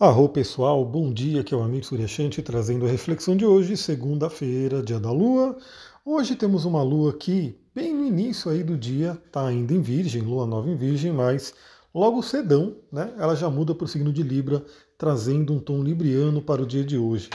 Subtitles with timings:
[0.00, 4.82] Arro pessoal, bom dia, aqui é o amigo Suryashanti trazendo a reflexão de hoje, segunda-feira,
[4.82, 5.56] dia da lua.
[6.04, 10.20] Hoje temos uma lua aqui, bem no início aí do dia, tá ainda em virgem,
[10.20, 11.54] lua nova em virgem, mas
[11.94, 14.64] logo cedão, né, ela já muda para o signo de Libra,
[14.98, 17.30] trazendo um tom libriano para o dia de hoje.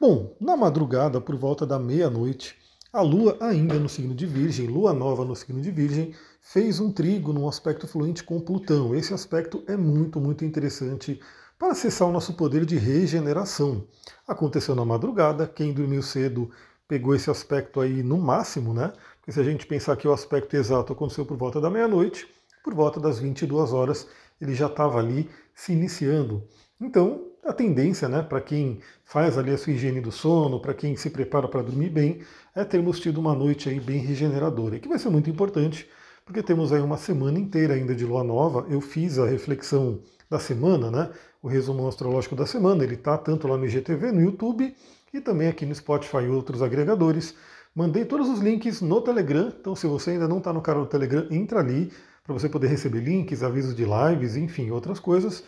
[0.00, 2.54] Bom, na madrugada, por volta da meia-noite,
[2.92, 6.92] a lua ainda no signo de Virgem, lua nova no signo de Virgem, fez um
[6.92, 8.94] trigo num aspecto fluente com Plutão.
[8.94, 11.20] Esse aspecto é muito, muito interessante
[11.60, 13.86] para acessar o nosso poder de regeneração.
[14.26, 16.50] Aconteceu na madrugada, quem dormiu cedo
[16.88, 18.94] pegou esse aspecto aí no máximo, né?
[19.18, 22.26] Porque se a gente pensar que o aspecto exato aconteceu por volta da meia-noite,
[22.64, 24.08] por volta das 22 horas
[24.40, 26.42] ele já estava ali se iniciando.
[26.80, 30.96] Então, a tendência, né, para quem faz ali a sua higiene do sono, para quem
[30.96, 32.22] se prepara para dormir bem,
[32.54, 35.86] é termos tido uma noite aí bem regeneradora, e que vai ser muito importante,
[36.24, 38.66] porque temos aí uma semana inteira ainda de lua nova.
[38.70, 41.10] Eu fiz a reflexão da semana, né?
[41.42, 44.74] O resumo astrológico da semana, ele está tanto lá no IGTV, no YouTube
[45.12, 47.34] e também aqui no Spotify e outros agregadores.
[47.74, 50.88] Mandei todos os links no Telegram, então se você ainda não está no canal do
[50.88, 51.92] Telegram, entra ali
[52.24, 55.42] para você poder receber links, avisos de lives, enfim, outras coisas.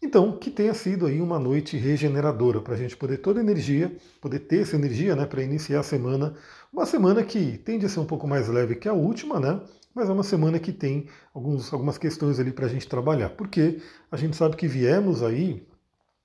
[0.00, 4.40] Então, que tenha sido aí uma noite regeneradora, para a gente poder toda energia, poder
[4.40, 6.34] ter essa energia né, para iniciar a semana.
[6.72, 9.60] Uma semana que tende a ser um pouco mais leve que a última, né?
[9.94, 13.80] Mas é uma semana que tem alguns, algumas questões ali para a gente trabalhar, porque
[14.10, 15.66] a gente sabe que viemos aí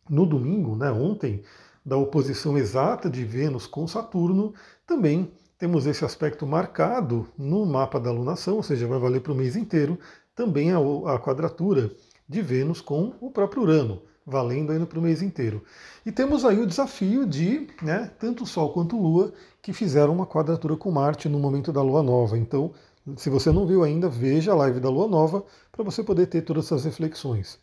[0.09, 1.43] no domingo, né, ontem,
[1.85, 4.53] da oposição exata de Vênus com Saturno,
[4.85, 9.35] também temos esse aspecto marcado no mapa da alunação, ou seja, vai valer para o
[9.35, 9.97] mês inteiro,
[10.35, 11.91] também a, a quadratura
[12.27, 15.63] de Vênus com o próprio Urano, valendo ainda para o mês inteiro.
[16.05, 20.75] E temos aí o desafio de né, tanto Sol quanto Lua que fizeram uma quadratura
[20.75, 22.37] com Marte no momento da Lua Nova.
[22.37, 22.73] Então
[23.15, 26.41] se você não viu ainda, veja a live da Lua Nova para você poder ter
[26.41, 27.59] todas essas reflexões.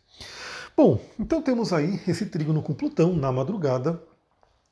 [0.75, 4.01] Bom, então temos aí esse trígono com Plutão na madrugada,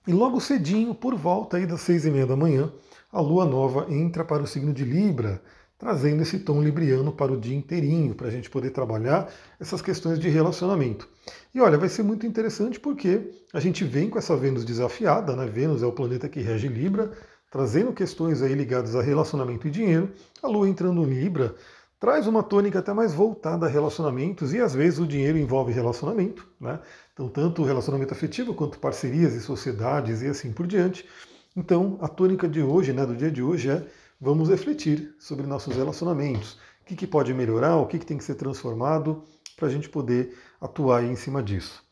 [0.06, 2.70] e logo cedinho, por volta aí das seis e meia da manhã,
[3.10, 5.42] a Lua Nova entra para o signo de Libra,
[5.78, 10.20] trazendo esse tom libriano para o dia inteirinho, para a gente poder trabalhar essas questões
[10.20, 11.08] de relacionamento.
[11.54, 15.46] E olha, vai ser muito interessante porque a gente vem com essa Vênus desafiada, né?
[15.46, 17.12] Vênus é o planeta que rege Libra,
[17.54, 20.12] trazendo questões aí ligadas a relacionamento e dinheiro.
[20.42, 21.54] A Lua entrando em Libra
[22.00, 26.48] traz uma tônica até mais voltada a relacionamentos e às vezes o dinheiro envolve relacionamento,
[26.60, 26.80] né?
[27.14, 31.08] Então tanto relacionamento afetivo quanto parcerias e sociedades e assim por diante.
[31.56, 33.86] Então a tônica de hoje, né, do dia de hoje é
[34.20, 38.24] vamos refletir sobre nossos relacionamentos, o que, que pode melhorar, o que, que tem que
[38.24, 39.24] ser transformado
[39.56, 41.84] para a gente poder atuar em cima disso.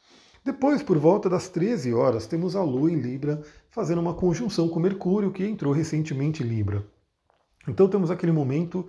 [0.44, 4.80] Depois, por volta das 13 horas, temos a Lua em Libra fazendo uma conjunção com
[4.80, 6.86] Mercúrio, que entrou recentemente em Libra.
[7.68, 8.88] Então temos aquele momento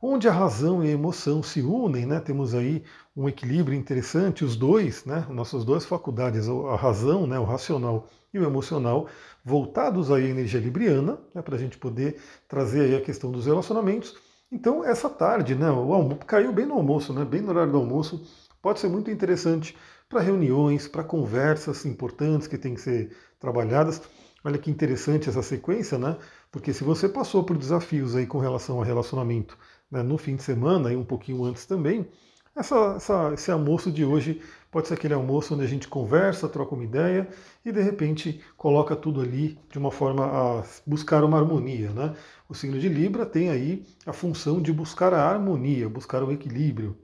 [0.00, 2.20] onde a razão e a emoção se unem, né?
[2.20, 2.82] temos aí
[3.16, 5.26] um equilíbrio interessante, os dois, né?
[5.30, 7.38] nossas duas faculdades, a razão, né?
[7.38, 9.08] o racional e o emocional,
[9.44, 11.42] voltados à energia libriana, né?
[11.42, 14.16] para a gente poder trazer aí a questão dos relacionamentos.
[14.50, 15.70] Então, essa tarde, né?
[15.70, 17.24] o caiu bem no almoço, né?
[17.24, 18.22] bem no horário do almoço,
[18.60, 19.76] pode ser muito interessante
[20.08, 24.02] para reuniões, para conversas importantes que têm que ser trabalhadas.
[24.44, 26.16] Olha que interessante essa sequência, né?
[26.52, 29.58] Porque se você passou por desafios aí com relação ao relacionamento
[29.90, 32.08] né, no fim de semana e um pouquinho antes também,
[32.54, 36.74] essa, essa, esse almoço de hoje pode ser aquele almoço onde a gente conversa, troca
[36.74, 37.28] uma ideia
[37.64, 41.90] e de repente coloca tudo ali de uma forma a buscar uma harmonia.
[41.90, 42.14] Né?
[42.48, 46.96] O signo de Libra tem aí a função de buscar a harmonia, buscar o equilíbrio.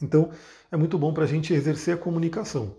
[0.00, 0.30] Então,
[0.70, 2.76] é muito bom para a gente exercer a comunicação.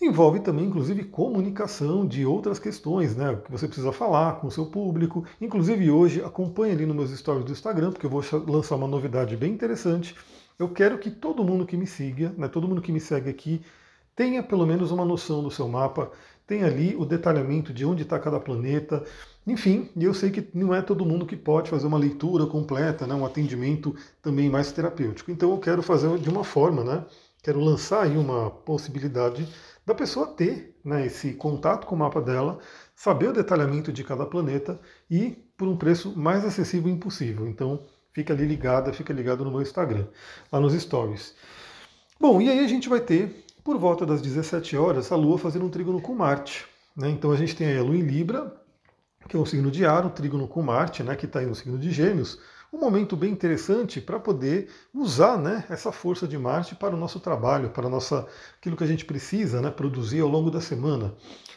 [0.00, 3.36] Envolve também, inclusive, comunicação de outras questões, né?
[3.44, 5.24] Que você precisa falar com o seu público.
[5.40, 9.36] Inclusive, hoje, acompanhe ali nos meus stories do Instagram, porque eu vou lançar uma novidade
[9.36, 10.14] bem interessante.
[10.58, 13.60] Eu quero que todo mundo que me siga, né, todo mundo que me segue aqui,
[14.14, 16.10] tenha pelo menos uma noção do seu mapa,
[16.46, 19.02] tem ali o detalhamento de onde está cada planeta.
[19.46, 23.06] Enfim, e eu sei que não é todo mundo que pode fazer uma leitura completa,
[23.06, 25.30] né, um atendimento também mais terapêutico.
[25.30, 27.04] Então eu quero fazer de uma forma, né?
[27.42, 29.46] Quero lançar aí uma possibilidade
[29.84, 32.58] da pessoa ter né, esse contato com o mapa dela,
[32.96, 34.80] saber o detalhamento de cada planeta
[35.10, 37.46] e por um preço mais acessível impossível.
[37.46, 40.06] Então fica ali ligada, fica ligado no meu Instagram,
[40.50, 41.34] lá nos stories.
[42.18, 45.64] Bom, e aí a gente vai ter por volta das 17 horas, a Lua fazendo
[45.64, 46.66] um trígono com Marte.
[46.94, 47.08] Né?
[47.08, 48.54] Então a gente tem a Lua em Libra,
[49.26, 51.54] que é um signo de ar, um trígono com Marte, né, que está aí no
[51.54, 52.38] signo de Gêmeos,
[52.70, 57.18] um momento bem interessante para poder usar né, essa força de Marte para o nosso
[57.20, 58.26] trabalho, para nossa,
[58.58, 61.14] aquilo que a gente precisa né, produzir ao longo da semana.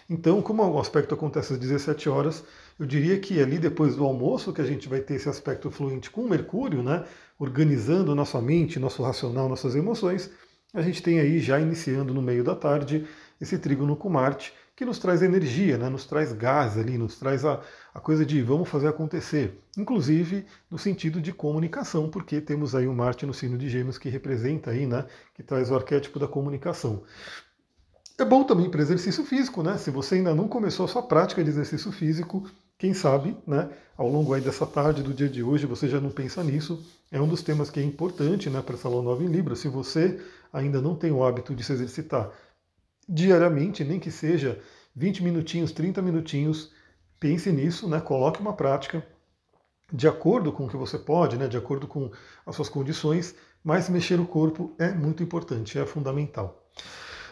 [0.09, 2.43] Então, como o aspecto acontece às 17 horas,
[2.79, 6.09] eu diria que ali depois do almoço que a gente vai ter esse aspecto fluente
[6.09, 7.03] com Mercúrio, né,
[7.37, 10.31] organizando nossa mente, nosso racional, nossas emoções,
[10.73, 13.07] a gente tem aí já iniciando no meio da tarde
[13.39, 15.89] esse trígono com Marte, que nos traz energia, né?
[15.89, 17.61] nos traz gás ali, nos traz a,
[17.93, 19.59] a coisa de vamos fazer acontecer.
[19.75, 24.09] Inclusive no sentido de comunicação, porque temos aí o Marte no signo de Gêmeos que
[24.09, 25.05] representa aí, né?
[25.33, 27.03] Que traz o arquétipo da comunicação.
[28.19, 29.77] É bom também para exercício físico, né?
[29.77, 34.07] Se você ainda não começou a sua prática de exercício físico, quem sabe, né, ao
[34.07, 36.85] longo aí dessa tarde do dia de hoje, você já não pensa nisso.
[37.11, 39.55] É um dos temas que é importante né, para essa lua nova em Libra.
[39.55, 40.21] Se você
[40.53, 42.31] ainda não tem o hábito de se exercitar
[43.09, 44.59] diariamente, nem que seja
[44.95, 46.71] 20 minutinhos, 30 minutinhos,
[47.19, 49.05] pense nisso, né, coloque uma prática
[49.91, 52.11] de acordo com o que você pode, né, de acordo com
[52.45, 53.33] as suas condições,
[53.63, 56.67] mas mexer o corpo é muito importante, é fundamental.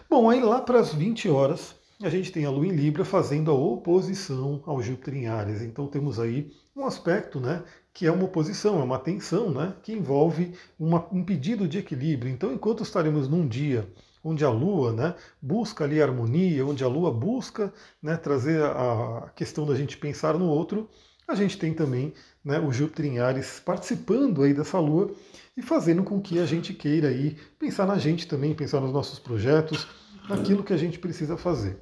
[0.10, 3.52] Bom, aí lá para as 20 horas, a gente tem a Lua em Libra fazendo
[3.52, 5.62] a oposição ao Júpiter em Ares.
[5.62, 7.64] Então temos aí um aspecto, né,
[7.94, 12.32] que é uma oposição, é uma tensão, né, que envolve uma, um pedido de equilíbrio.
[12.32, 13.88] Então, enquanto estaremos num dia
[14.22, 17.72] onde a Lua, né, busca ali a harmonia, onde a Lua busca,
[18.02, 20.90] né, trazer a questão da gente pensar no outro,
[21.28, 22.14] a gente tem também
[22.44, 25.14] né, o Júpiter em Ares participando aí dessa Lua
[25.56, 29.18] e fazendo com que a gente queira aí pensar na gente também, pensar nos nossos
[29.18, 29.88] projetos
[30.30, 31.78] naquilo que a gente precisa fazer.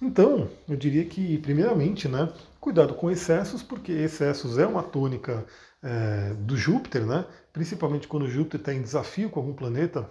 [0.00, 5.46] Então, eu diria que, primeiramente, né, cuidado com excessos, porque excessos é uma tônica
[5.82, 10.10] é, do Júpiter, né, principalmente quando Júpiter está em desafio com algum planeta,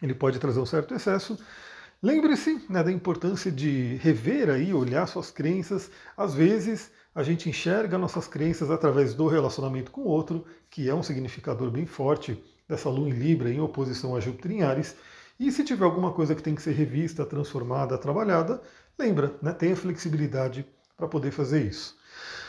[0.00, 1.38] ele pode trazer um certo excesso.
[2.02, 5.90] Lembre-se né, da importância de rever aí, olhar suas crenças.
[6.16, 10.94] Às vezes a gente enxerga nossas crenças através do relacionamento com o outro, que é
[10.94, 14.96] um significador bem forte dessa lua em Libra em oposição a Júpiter em Ares.
[15.40, 18.60] E se tiver alguma coisa que tem que ser revista, transformada, trabalhada,
[18.98, 21.98] lembra, né, tenha flexibilidade para poder fazer isso.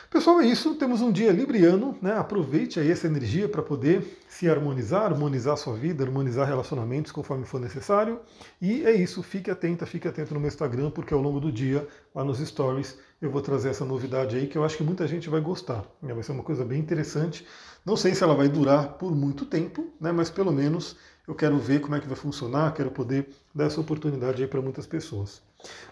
[0.09, 0.75] Pessoal, é isso.
[0.75, 2.17] Temos um dia libriano, né?
[2.17, 7.61] Aproveite aí essa energia para poder se harmonizar, harmonizar sua vida, harmonizar relacionamentos conforme for
[7.61, 8.19] necessário.
[8.61, 9.23] E é isso.
[9.23, 12.99] Fique atenta, fique atento no meu Instagram, porque ao longo do dia, lá nos stories,
[13.21, 15.85] eu vou trazer essa novidade aí que eu acho que muita gente vai gostar.
[16.01, 16.13] Né?
[16.13, 17.45] Vai ser uma coisa bem interessante.
[17.85, 20.11] Não sei se ela vai durar por muito tempo, né?
[20.11, 20.95] Mas pelo menos
[21.27, 24.61] eu quero ver como é que vai funcionar, quero poder dar essa oportunidade aí para
[24.61, 25.41] muitas pessoas.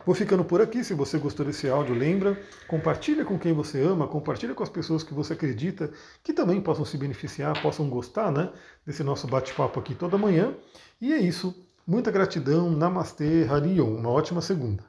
[0.05, 0.83] Vou ficando por aqui.
[0.83, 5.03] Se você gostou desse áudio, lembra, compartilha com quem você ama, compartilha com as pessoas
[5.03, 5.91] que você acredita
[6.23, 8.51] que também possam se beneficiar, possam gostar né,
[8.85, 10.55] desse nosso bate-papo aqui toda manhã.
[10.99, 11.55] E é isso.
[11.85, 12.71] Muita gratidão.
[12.71, 13.95] Namastê, Harion.
[13.95, 14.83] Uma ótima segunda.